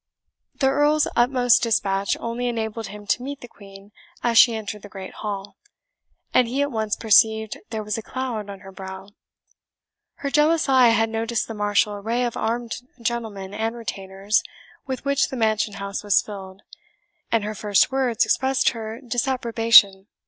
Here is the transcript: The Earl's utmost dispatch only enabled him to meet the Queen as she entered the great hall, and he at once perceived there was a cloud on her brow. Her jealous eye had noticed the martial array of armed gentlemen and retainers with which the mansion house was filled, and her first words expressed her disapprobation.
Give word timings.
The 0.55 0.65
Earl's 0.67 1.07
utmost 1.15 1.61
dispatch 1.61 2.17
only 2.19 2.47
enabled 2.47 2.87
him 2.87 3.05
to 3.05 3.21
meet 3.21 3.41
the 3.41 3.47
Queen 3.47 3.91
as 4.23 4.39
she 4.39 4.55
entered 4.55 4.81
the 4.81 4.89
great 4.89 5.13
hall, 5.21 5.57
and 6.33 6.47
he 6.47 6.63
at 6.63 6.71
once 6.71 6.95
perceived 6.95 7.59
there 7.69 7.83
was 7.83 7.99
a 7.99 8.01
cloud 8.01 8.49
on 8.49 8.61
her 8.61 8.71
brow. 8.71 9.09
Her 10.15 10.31
jealous 10.31 10.67
eye 10.67 10.87
had 10.87 11.11
noticed 11.11 11.47
the 11.47 11.53
martial 11.53 11.93
array 11.93 12.25
of 12.25 12.35
armed 12.35 12.77
gentlemen 12.99 13.53
and 13.53 13.75
retainers 13.75 14.41
with 14.87 15.05
which 15.05 15.27
the 15.27 15.37
mansion 15.37 15.75
house 15.75 16.03
was 16.03 16.19
filled, 16.19 16.63
and 17.31 17.43
her 17.43 17.53
first 17.53 17.91
words 17.91 18.25
expressed 18.25 18.69
her 18.69 18.99
disapprobation. 19.07 20.07